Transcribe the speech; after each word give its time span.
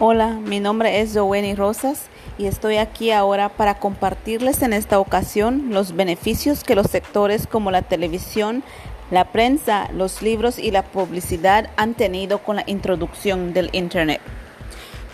Hola, 0.00 0.40
mi 0.44 0.58
nombre 0.58 1.00
es 1.00 1.14
Jowenny 1.14 1.54
Rosas 1.54 2.06
y 2.36 2.46
estoy 2.46 2.78
aquí 2.78 3.12
ahora 3.12 3.48
para 3.48 3.78
compartirles 3.78 4.60
en 4.62 4.72
esta 4.72 4.98
ocasión 4.98 5.66
los 5.70 5.94
beneficios 5.94 6.64
que 6.64 6.74
los 6.74 6.88
sectores 6.88 7.46
como 7.46 7.70
la 7.70 7.82
televisión, 7.82 8.64
la 9.12 9.30
prensa, 9.30 9.88
los 9.92 10.20
libros 10.20 10.58
y 10.58 10.72
la 10.72 10.82
publicidad 10.82 11.70
han 11.76 11.94
tenido 11.94 12.38
con 12.38 12.56
la 12.56 12.64
introducción 12.66 13.52
del 13.52 13.70
Internet. 13.70 14.20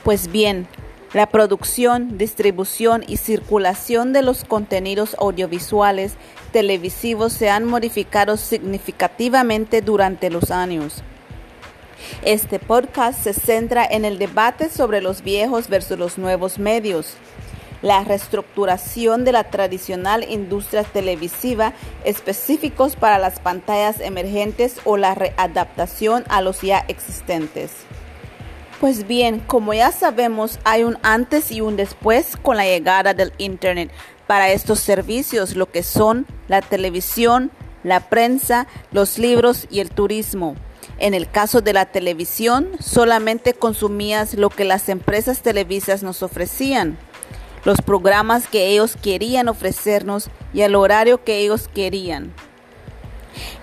Pues 0.03 0.33
bien, 0.33 0.67
la 1.13 1.27
producción, 1.27 2.17
distribución 2.17 3.05
y 3.07 3.19
circulación 3.19 4.15
de 4.15 4.23
los 4.23 4.45
contenidos 4.45 5.15
audiovisuales 5.19 6.15
televisivos 6.53 7.35
se 7.35 7.51
han 7.51 7.67
modificado 7.67 8.39
significativamente 8.39 9.83
durante 9.83 10.31
los 10.31 10.51
años. 10.51 11.03
Este 12.23 12.59
podcast 12.59 13.23
se 13.23 13.33
centra 13.33 13.85
en 13.85 14.05
el 14.05 14.19
debate 14.19 14.69
sobre 14.69 15.01
los 15.01 15.23
viejos 15.23 15.69
versus 15.69 15.99
los 15.99 16.19
nuevos 16.19 16.59
medios, 16.59 17.15
la 17.83 18.05
reestructuración 18.05 19.25
de 19.25 19.33
la 19.33 19.45
tradicional 19.45 20.25
industria 20.29 20.85
televisiva 20.85 21.73
específicos 22.05 22.97
para 22.97 23.19
las 23.19 23.41
pantallas 23.41 24.01
emergentes 24.01 24.81
o 24.85 24.97
la 24.97 25.15
readaptación 25.15 26.25
a 26.29 26.43
los 26.43 26.61
ya 26.61 26.85
existentes. 26.89 27.73
Pues 28.81 29.07
bien, 29.07 29.41
como 29.41 29.75
ya 29.75 29.93
sabemos, 29.93 30.59
hay 30.65 30.85
un 30.85 30.97
antes 31.03 31.51
y 31.51 31.61
un 31.61 31.77
después 31.77 32.37
con 32.37 32.57
la 32.57 32.65
llegada 32.65 33.13
del 33.13 33.33
Internet 33.37 33.91
para 34.27 34.51
estos 34.51 34.81
servicios, 34.81 35.55
lo 35.55 35.71
que 35.71 35.83
son 35.83 36.27
la 36.49 36.63
televisión, 36.63 37.51
la 37.83 38.09
prensa, 38.09 38.67
los 38.91 39.19
libros 39.19 39.67
y 39.71 39.81
el 39.81 39.91
turismo. 39.91 40.57
En 41.01 41.15
el 41.15 41.31
caso 41.31 41.63
de 41.63 41.73
la 41.73 41.87
televisión, 41.87 42.69
solamente 42.79 43.55
consumías 43.55 44.35
lo 44.35 44.51
que 44.51 44.67
las 44.67 44.91
empresas 44.91 45.41
televisas 45.41 46.03
nos 46.03 46.23
ofrecían, 46.23 46.99
los 47.65 47.81
programas 47.81 48.47
que 48.47 48.69
ellos 48.69 48.97
querían 49.03 49.49
ofrecernos 49.49 50.29
y 50.53 50.61
el 50.61 50.75
horario 50.75 51.25
que 51.25 51.39
ellos 51.39 51.69
querían. 51.75 52.35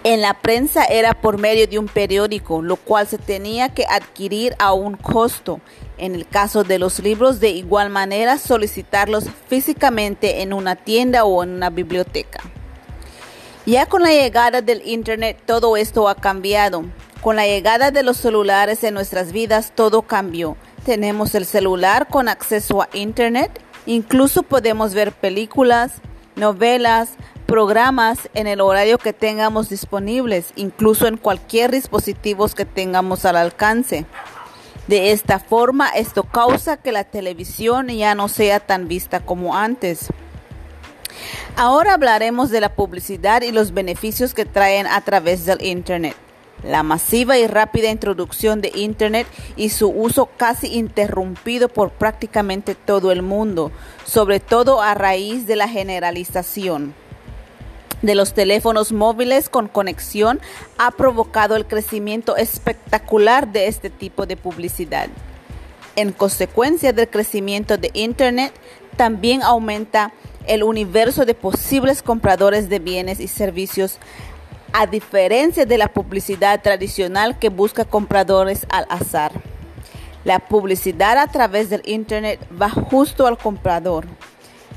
En 0.03 0.21
la 0.21 0.33
prensa 0.33 0.85
era 0.85 1.13
por 1.13 1.37
medio 1.37 1.67
de 1.67 1.77
un 1.77 1.87
periódico, 1.87 2.63
lo 2.63 2.75
cual 2.75 3.05
se 3.05 3.19
tenía 3.19 3.69
que 3.69 3.85
adquirir 3.85 4.55
a 4.57 4.73
un 4.73 4.95
costo. 4.95 5.59
En 5.99 6.15
el 6.15 6.27
caso 6.27 6.63
de 6.63 6.79
los 6.79 6.97
libros, 6.99 7.39
de 7.39 7.49
igual 7.49 7.91
manera 7.91 8.39
solicitarlos 8.39 9.25
físicamente 9.47 10.41
en 10.41 10.53
una 10.53 10.75
tienda 10.75 11.23
o 11.23 11.43
en 11.43 11.51
una 11.51 11.69
biblioteca. 11.69 12.39
Ya 13.67 13.85
con 13.85 14.01
la 14.01 14.11
llegada 14.11 14.61
del 14.61 14.81
Internet 14.87 15.37
todo 15.45 15.77
esto 15.77 16.07
ha 16.07 16.15
cambiado. 16.15 16.85
Con 17.21 17.35
la 17.35 17.47
llegada 17.47 17.91
de 17.91 18.03
los 18.03 18.17
celulares 18.17 18.83
en 18.83 18.93
nuestras 18.93 19.31
vidas 19.31 19.73
todo 19.75 20.03
cambió. 20.03 20.55
Tenemos 20.85 21.35
el 21.35 21.45
celular 21.45 22.07
con 22.07 22.29
acceso 22.29 22.81
a 22.81 22.89
Internet, 22.93 23.61
incluso 23.85 24.43
podemos 24.43 24.93
ver 24.93 25.11
películas, 25.11 25.93
novelas, 26.35 27.09
programas 27.47 28.29
en 28.33 28.45
el 28.47 28.61
horario 28.61 28.97
que 28.97 29.13
tengamos 29.13 29.69
disponibles, 29.69 30.53
incluso 30.55 31.07
en 31.07 31.17
cualquier 31.17 31.71
dispositivo 31.71 32.47
que 32.49 32.65
tengamos 32.65 33.25
al 33.25 33.35
alcance. 33.35 34.05
De 34.87 35.11
esta 35.11 35.39
forma, 35.39 35.89
esto 35.89 36.23
causa 36.23 36.77
que 36.77 36.91
la 36.91 37.03
televisión 37.03 37.87
ya 37.87 38.15
no 38.15 38.29
sea 38.29 38.59
tan 38.59 38.87
vista 38.87 39.19
como 39.19 39.57
antes. 39.57 40.07
Ahora 41.55 41.93
hablaremos 41.93 42.51
de 42.51 42.61
la 42.61 42.75
publicidad 42.75 43.41
y 43.41 43.51
los 43.51 43.73
beneficios 43.73 44.33
que 44.33 44.45
traen 44.45 44.87
a 44.87 45.01
través 45.01 45.45
del 45.45 45.61
Internet. 45.61 46.15
La 46.63 46.83
masiva 46.83 47.37
y 47.37 47.45
rápida 47.47 47.91
introducción 47.91 48.61
de 48.61 48.71
Internet 48.73 49.27
y 49.55 49.69
su 49.69 49.89
uso 49.89 50.29
casi 50.37 50.73
interrumpido 50.73 51.69
por 51.69 51.91
prácticamente 51.91 52.73
todo 52.73 53.11
el 53.11 53.21
mundo, 53.21 53.71
sobre 54.05 54.39
todo 54.39 54.81
a 54.81 54.93
raíz 54.95 55.45
de 55.45 55.55
la 55.55 55.67
generalización 55.67 56.95
de 58.01 58.15
los 58.15 58.33
teléfonos 58.33 58.91
móviles 58.91 59.49
con 59.49 59.67
conexión, 59.67 60.39
ha 60.77 60.91
provocado 60.91 61.55
el 61.55 61.65
crecimiento 61.65 62.35
espectacular 62.35 63.51
de 63.51 63.67
este 63.67 63.89
tipo 63.89 64.25
de 64.25 64.37
publicidad. 64.37 65.09
En 65.95 66.11
consecuencia 66.11 66.93
del 66.93 67.09
crecimiento 67.09 67.77
de 67.77 67.89
Internet, 67.93 68.53
también 68.97 69.41
aumenta 69.41 70.13
el 70.45 70.63
universo 70.63 71.25
de 71.25 71.33
posibles 71.33 72.03
compradores 72.03 72.69
de 72.69 72.79
bienes 72.79 73.19
y 73.19 73.27
servicios 73.27 73.97
a 74.73 74.87
diferencia 74.87 75.65
de 75.65 75.77
la 75.77 75.87
publicidad 75.87 76.61
tradicional 76.61 77.39
que 77.39 77.47
busca 77.49 77.85
compradores 77.85 78.67
al 78.69 78.85
azar. 78.89 79.31
La 80.23 80.39
publicidad 80.39 81.17
a 81.17 81.27
través 81.27 81.69
del 81.69 81.81
Internet 81.85 82.39
va 82.61 82.69
justo 82.69 83.27
al 83.27 83.37
comprador. 83.37 84.05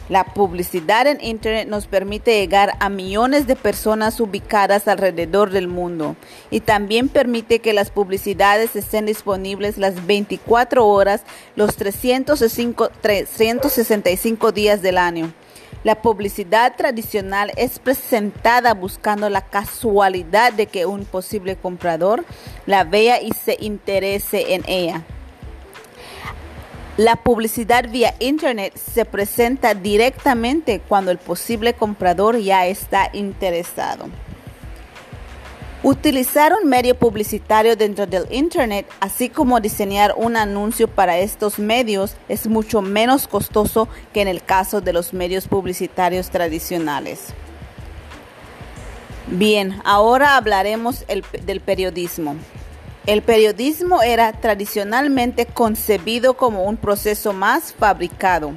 La 0.09 0.25
publicidad 0.25 1.07
en 1.07 1.21
Internet 1.21 1.69
nos 1.69 1.87
permite 1.87 2.41
llegar 2.41 2.73
a 2.81 2.89
millones 2.89 3.47
de 3.47 3.55
personas 3.55 4.19
ubicadas 4.19 4.89
alrededor 4.89 5.51
del 5.51 5.69
mundo 5.69 6.17
y 6.51 6.59
también 6.59 7.09
permite 7.09 7.61
que 7.61 7.73
las 7.73 7.93
publicidades 7.93 8.75
estén 8.75 9.07
disponibles 9.07 9.79
las 9.79 10.07
24 10.07 10.85
horas, 10.85 11.23
los 11.55 11.77
365 11.77 14.51
días 14.51 14.83
del 14.83 14.99
año. 14.99 15.33
La 15.83 16.03
publicidad 16.03 16.77
tradicional 16.77 17.53
es 17.57 17.79
presentada 17.79 18.75
buscando 18.75 19.31
la 19.31 19.41
casualidad 19.41 20.53
de 20.53 20.67
que 20.67 20.85
un 20.85 21.07
posible 21.07 21.57
comprador 21.57 22.25
la 22.67 22.85
vea 22.85 23.23
y 23.23 23.31
se 23.33 23.57
interese 23.61 24.55
en 24.55 24.63
ella. 24.67 25.03
La 26.99 27.17
publicidad 27.17 27.89
vía 27.89 28.15
Internet 28.19 28.77
se 28.77 29.07
presenta 29.07 29.73
directamente 29.73 30.83
cuando 30.87 31.11
el 31.11 31.17
posible 31.17 31.73
comprador 31.73 32.37
ya 32.39 32.67
está 32.67 33.09
interesado. 33.15 34.11
Utilizar 35.83 36.53
un 36.53 36.69
medio 36.69 36.95
publicitario 36.95 37.75
dentro 37.75 38.07
del 38.07 38.27
Internet, 38.31 38.87
así 39.01 39.31
como 39.31 39.61
diseñar 39.61 40.15
un 40.15 40.37
anuncio 40.37 40.89
para 40.89 41.17
estos 41.19 41.59
medios, 41.59 42.17
es 42.29 42.47
mucho 42.47 42.83
menos 42.83 43.27
costoso 43.27 43.89
que 44.13 44.21
en 44.21 44.29
el 44.29 44.43
caso 44.45 44.83
de 44.83 44.93
los 44.93 45.15
medios 45.15 45.49
publicitarios 45.49 46.29
tradicionales. 46.29 47.29
Bien, 49.27 49.81
ahora 49.83 50.37
hablaremos 50.37 51.07
del 51.47 51.61
periodismo. 51.61 52.37
El 53.07 53.23
periodismo 53.23 54.03
era 54.03 54.33
tradicionalmente 54.33 55.47
concebido 55.47 56.35
como 56.35 56.65
un 56.65 56.77
proceso 56.77 57.33
más 57.33 57.73
fabricado 57.73 58.53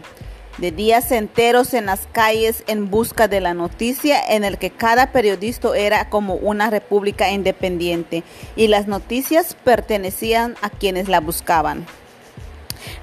de 0.57 0.71
días 0.71 1.11
enteros 1.11 1.73
en 1.73 1.87
las 1.87 2.07
calles 2.11 2.63
en 2.67 2.89
busca 2.89 3.27
de 3.27 3.41
la 3.41 3.53
noticia 3.53 4.19
en 4.27 4.43
el 4.43 4.57
que 4.57 4.69
cada 4.69 5.11
periodista 5.11 5.75
era 5.75 6.09
como 6.09 6.35
una 6.35 6.69
república 6.69 7.31
independiente 7.31 8.23
y 8.55 8.67
las 8.67 8.87
noticias 8.87 9.55
pertenecían 9.63 10.55
a 10.61 10.69
quienes 10.69 11.09
la 11.09 11.19
buscaban, 11.19 11.85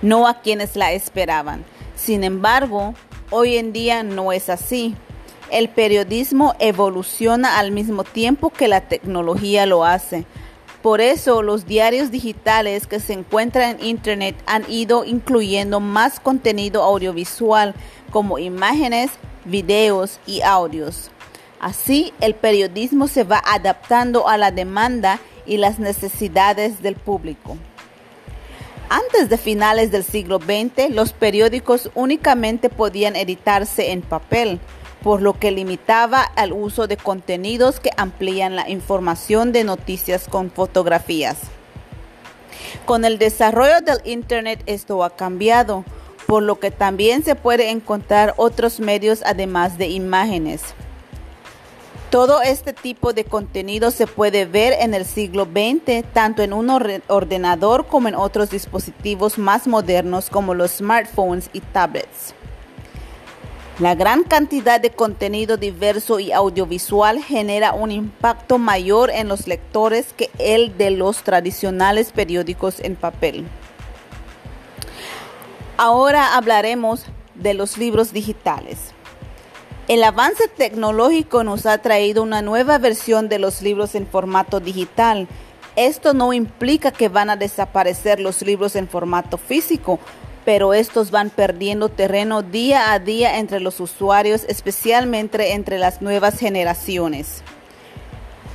no 0.03 0.29
a 0.29 0.41
quienes 0.41 0.77
la 0.77 0.93
esperaban. 0.93 1.65
Sin 1.97 2.25
embargo, 2.25 2.95
hoy 3.31 3.57
en 3.57 3.73
día 3.73 4.03
no 4.03 4.33
es 4.33 4.49
así. 4.49 4.95
El 5.51 5.69
periodismo 5.69 6.55
evoluciona 6.61 7.59
al 7.59 7.73
mismo 7.73 8.05
tiempo 8.05 8.51
que 8.51 8.69
la 8.69 8.83
tecnología 8.83 9.67
lo 9.67 9.85
hace. 9.85 10.25
Por 10.83 11.03
eso 11.03 11.43
los 11.43 11.67
diarios 11.67 12.11
digitales 12.11 12.87
que 12.87 13.01
se 13.01 13.13
encuentran 13.13 13.77
en 13.81 13.87
Internet 13.87 14.35
han 14.47 14.65
ido 14.71 15.05
incluyendo 15.05 15.79
más 15.79 16.21
contenido 16.21 16.83
audiovisual 16.83 17.75
como 18.11 18.39
imágenes, 18.39 19.11
videos 19.45 20.21
y 20.27 20.41
audios. 20.41 21.11
Así 21.61 22.15
el 22.21 22.35
periodismo 22.35 23.09
se 23.09 23.25
va 23.25 23.43
adaptando 23.45 24.27
a 24.27 24.39
la 24.39 24.51
demanda 24.51 25.21
y 25.45 25.59
las 25.59 25.79
necesidades 25.79 26.83
del 26.83 26.97
público. 26.97 27.59
Antes 28.89 29.29
de 29.29 29.37
finales 29.37 29.93
del 29.93 30.03
siglo 30.03 30.39
XX, 30.39 30.91
los 30.91 31.13
periódicos 31.13 31.91
únicamente 31.95 32.71
podían 32.71 33.15
editarse 33.15 33.93
en 33.93 34.01
papel 34.01 34.59
por 35.03 35.23
lo 35.23 35.39
que 35.39 35.51
limitaba 35.51 36.23
al 36.23 36.53
uso 36.53 36.87
de 36.87 36.97
contenidos 36.97 37.81
que 37.81 37.91
amplían 37.97 38.57
la 38.57 38.69
información 38.69 39.53
de 39.53 39.65
noticias 39.65 40.27
con 40.29 40.51
fotografías. 40.51 41.39
Con 42.85 43.05
el 43.05 43.19
desarrollo 43.19 43.81
del 43.81 44.01
Internet 44.05 44.63
esto 44.67 45.03
ha 45.05 45.11
cambiado, 45.11 45.85
por 46.27 46.43
lo 46.43 46.61
que 46.61 46.71
también 46.71 47.25
se 47.25 47.35
puede 47.35 47.71
encontrar 47.71 48.35
otros 48.37 48.81
medios 48.81 49.23
además 49.25 49.79
de 49.79 49.89
imágenes. 49.89 50.63
Todo 52.11 52.43
este 52.43 52.73
tipo 52.73 53.13
de 53.13 53.25
contenido 53.25 53.93
se 53.93 54.09
puede 54.09 54.45
ver 54.45 54.75
en 54.81 54.95
el 54.95 55.07
siglo 55.07 55.45
XX, 55.45 56.05
tanto 56.13 56.43
en 56.43 56.53
un 56.53 56.69
ordenador 57.07 57.87
como 57.87 58.09
en 58.09 58.17
otros 58.17 58.51
dispositivos 58.51 59.39
más 59.39 59.69
modernos 59.69 60.29
como 60.29 60.55
los 60.55 60.73
smartphones 60.73 61.51
y 61.53 61.61
tablets. 61.61 62.35
La 63.81 63.95
gran 63.95 64.25
cantidad 64.25 64.79
de 64.79 64.91
contenido 64.91 65.57
diverso 65.57 66.21
y 66.21 66.33
audiovisual 66.33 67.25
genera 67.25 67.73
un 67.73 67.91
impacto 67.91 68.59
mayor 68.59 69.09
en 69.09 69.27
los 69.27 69.47
lectores 69.47 70.13
que 70.13 70.29
el 70.39 70.77
de 70.77 70.91
los 70.91 71.23
tradicionales 71.23 72.13
periódicos 72.13 72.79
en 72.81 72.95
papel. 72.95 73.47
Ahora 75.79 76.37
hablaremos 76.37 77.07
de 77.35 77.55
los 77.55 77.79
libros 77.79 78.13
digitales. 78.13 78.77
El 79.89 80.05
avance 80.05 80.47
tecnológico 80.49 81.43
nos 81.43 81.65
ha 81.65 81.79
traído 81.79 82.23
una 82.23 82.43
nueva 82.43 82.77
versión 82.77 83.31
de 83.31 83.39
los 83.39 83.63
libros 83.63 83.95
en 83.95 84.07
formato 84.07 84.61
digital. 84.61 85.27
Esto 85.75 86.13
no 86.13 86.35
implica 86.35 86.91
que 86.91 87.09
van 87.09 87.31
a 87.31 87.37
desaparecer 87.37 88.21
los 88.21 88.43
libros 88.43 88.77
en 88.77 88.89
formato 88.89 89.39
físico, 89.39 89.99
pero 90.51 90.75
estos 90.75 91.13
van 91.13 91.31
perdiendo 91.31 91.91
terreno 91.91 92.43
día 92.43 92.93
a 92.93 92.99
día 92.99 93.39
entre 93.39 93.61
los 93.61 93.79
usuarios, 93.79 94.45
especialmente 94.49 95.53
entre 95.53 95.79
las 95.79 96.03
nuevas 96.03 96.41
generaciones. 96.41 97.45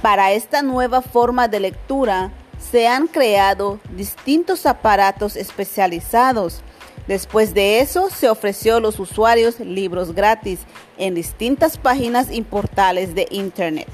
Para 0.02 0.34
esta 0.34 0.62
nueva 0.62 1.02
forma 1.02 1.48
de 1.48 1.62
lectura 1.62 2.32
se 2.60 2.86
han 2.86 3.08
creado 3.08 3.80
distintos 3.96 4.66
aparatos 4.66 5.38
especializados 5.38 6.64
Después 7.08 7.54
de 7.54 7.80
eso, 7.80 8.10
se 8.10 8.30
ofreció 8.30 8.76
a 8.78 8.80
los 8.80 9.00
usuarios 9.00 9.60
libros 9.60 10.16
gratis 10.16 10.60
en 10.98 11.14
distintas 11.14 11.78
páginas 11.78 12.32
y 12.32 12.42
portales 12.42 13.14
de 13.14 13.28
Internet. 13.30 13.88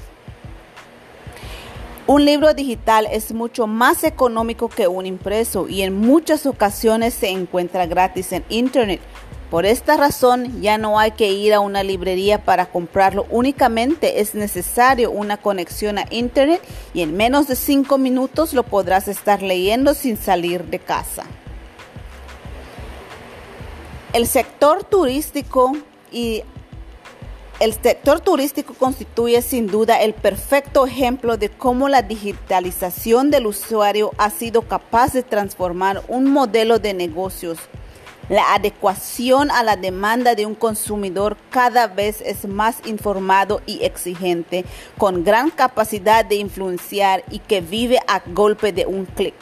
Un 2.08 2.24
libro 2.24 2.52
digital 2.52 3.06
es 3.10 3.32
mucho 3.32 3.68
más 3.68 4.02
económico 4.02 4.68
que 4.68 4.88
un 4.88 5.06
impreso 5.06 5.68
y 5.68 5.82
en 5.82 5.94
muchas 5.94 6.46
ocasiones 6.46 7.14
se 7.14 7.28
encuentra 7.28 7.86
gratis 7.86 8.32
en 8.32 8.44
Internet. 8.48 9.00
Por 9.52 9.66
esta 9.66 9.96
razón 9.96 10.60
ya 10.60 10.78
no 10.78 10.98
hay 10.98 11.12
que 11.12 11.30
ir 11.30 11.54
a 11.54 11.60
una 11.60 11.84
librería 11.84 12.44
para 12.44 12.66
comprarlo, 12.66 13.26
únicamente 13.30 14.20
es 14.20 14.34
necesario 14.34 15.12
una 15.12 15.36
conexión 15.36 15.96
a 15.98 16.06
Internet 16.10 16.60
y 16.92 17.02
en 17.02 17.16
menos 17.16 17.46
de 17.46 17.54
5 17.54 17.96
minutos 17.98 18.52
lo 18.52 18.64
podrás 18.64 19.06
estar 19.06 19.40
leyendo 19.40 19.94
sin 19.94 20.16
salir 20.16 20.64
de 20.64 20.80
casa. 20.80 21.22
El 24.12 24.26
sector 24.26 24.82
turístico 24.82 25.72
y 26.10 26.42
el 27.62 27.74
sector 27.74 28.18
turístico 28.18 28.74
constituye 28.74 29.40
sin 29.40 29.68
duda 29.68 30.02
el 30.02 30.14
perfecto 30.14 30.84
ejemplo 30.84 31.36
de 31.36 31.48
cómo 31.48 31.88
la 31.88 32.02
digitalización 32.02 33.30
del 33.30 33.46
usuario 33.46 34.10
ha 34.18 34.30
sido 34.30 34.62
capaz 34.62 35.12
de 35.12 35.22
transformar 35.22 36.02
un 36.08 36.24
modelo 36.32 36.80
de 36.80 36.92
negocios. 36.92 37.58
La 38.28 38.54
adecuación 38.54 39.52
a 39.52 39.62
la 39.62 39.76
demanda 39.76 40.34
de 40.34 40.44
un 40.44 40.56
consumidor 40.56 41.36
cada 41.50 41.86
vez 41.86 42.20
es 42.22 42.48
más 42.48 42.78
informado 42.84 43.62
y 43.64 43.84
exigente, 43.84 44.64
con 44.98 45.22
gran 45.22 45.50
capacidad 45.50 46.24
de 46.24 46.34
influenciar 46.34 47.22
y 47.30 47.38
que 47.38 47.60
vive 47.60 48.00
a 48.08 48.22
golpe 48.26 48.72
de 48.72 48.86
un 48.86 49.04
clic 49.04 49.36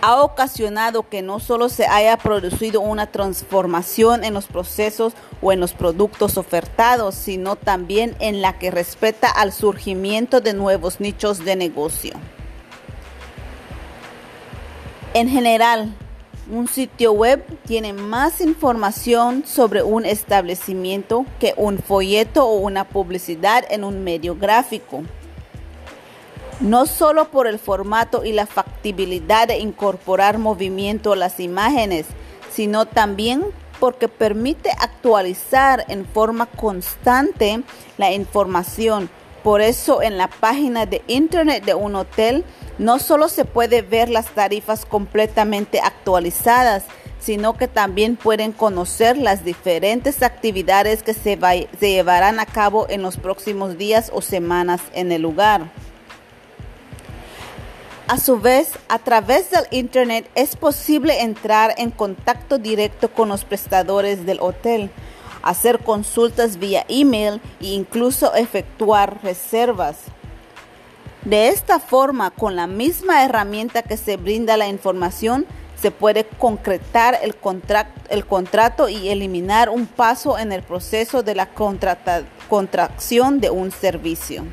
ha 0.00 0.22
ocasionado 0.22 1.08
que 1.08 1.22
no 1.22 1.40
solo 1.40 1.68
se 1.68 1.86
haya 1.86 2.16
producido 2.16 2.80
una 2.80 3.06
transformación 3.06 4.24
en 4.24 4.34
los 4.34 4.46
procesos 4.46 5.14
o 5.42 5.52
en 5.52 5.60
los 5.60 5.72
productos 5.72 6.36
ofertados, 6.36 7.14
sino 7.14 7.56
también 7.56 8.16
en 8.20 8.42
la 8.42 8.58
que 8.58 8.70
respeta 8.70 9.28
al 9.28 9.52
surgimiento 9.52 10.40
de 10.40 10.54
nuevos 10.54 11.00
nichos 11.00 11.44
de 11.44 11.56
negocio. 11.56 12.12
En 15.14 15.28
general, 15.28 15.94
un 16.50 16.68
sitio 16.68 17.12
web 17.12 17.44
tiene 17.64 17.92
más 17.92 18.40
información 18.40 19.44
sobre 19.46 19.82
un 19.82 20.04
establecimiento 20.04 21.26
que 21.40 21.54
un 21.56 21.78
folleto 21.78 22.46
o 22.46 22.58
una 22.58 22.84
publicidad 22.84 23.64
en 23.70 23.82
un 23.82 24.04
medio 24.04 24.36
gráfico 24.36 25.02
no 26.60 26.86
solo 26.86 27.30
por 27.30 27.46
el 27.46 27.58
formato 27.58 28.24
y 28.24 28.32
la 28.32 28.46
factibilidad 28.46 29.48
de 29.48 29.58
incorporar 29.58 30.38
movimiento 30.38 31.12
a 31.12 31.16
las 31.16 31.40
imágenes, 31.40 32.06
sino 32.50 32.86
también 32.86 33.44
porque 33.78 34.08
permite 34.08 34.70
actualizar 34.70 35.84
en 35.88 36.06
forma 36.06 36.46
constante 36.46 37.62
la 37.98 38.12
información. 38.12 39.10
Por 39.42 39.60
eso 39.60 40.02
en 40.02 40.18
la 40.18 40.28
página 40.28 40.86
de 40.86 41.02
internet 41.06 41.64
de 41.64 41.74
un 41.74 41.94
hotel 41.94 42.44
no 42.78 42.98
solo 42.98 43.28
se 43.28 43.44
puede 43.44 43.82
ver 43.82 44.08
las 44.08 44.26
tarifas 44.30 44.84
completamente 44.84 45.78
actualizadas, 45.80 46.84
sino 47.20 47.56
que 47.56 47.68
también 47.68 48.16
pueden 48.16 48.52
conocer 48.52 49.16
las 49.16 49.44
diferentes 49.44 50.22
actividades 50.22 51.02
que 51.02 51.14
se, 51.14 51.38
se 51.78 51.90
llevarán 51.90 52.40
a 52.40 52.46
cabo 52.46 52.86
en 52.88 53.02
los 53.02 53.18
próximos 53.18 53.78
días 53.78 54.10
o 54.12 54.20
semanas 54.20 54.80
en 54.94 55.12
el 55.12 55.22
lugar. 55.22 55.70
A 58.08 58.18
su 58.18 58.38
vez, 58.38 58.70
a 58.88 59.00
través 59.00 59.50
del 59.50 59.66
Internet 59.72 60.30
es 60.36 60.54
posible 60.54 61.22
entrar 61.22 61.74
en 61.76 61.90
contacto 61.90 62.56
directo 62.56 63.10
con 63.10 63.28
los 63.28 63.44
prestadores 63.44 64.24
del 64.24 64.38
hotel, 64.40 64.90
hacer 65.42 65.80
consultas 65.80 66.58
vía 66.58 66.84
email 66.88 67.40
e 67.60 67.66
incluso 67.66 68.32
efectuar 68.36 69.24
reservas. 69.24 69.96
De 71.24 71.48
esta 71.48 71.80
forma, 71.80 72.30
con 72.30 72.54
la 72.54 72.68
misma 72.68 73.24
herramienta 73.24 73.82
que 73.82 73.96
se 73.96 74.16
brinda 74.16 74.56
la 74.56 74.68
información, 74.68 75.44
se 75.74 75.90
puede 75.90 76.24
concretar 76.38 77.18
el, 77.22 77.34
contrato 77.34 78.88
y 78.88 79.08
eliminar 79.08 79.68
un 79.68 79.86
paso 79.86 80.38
en 80.38 80.52
el 80.52 80.62
proceso 80.62 81.24
de 81.24 81.34
la 81.34 81.48
contracción 82.48 83.40
de 83.40 83.50
un 83.50 83.72
servicio. 83.72 84.44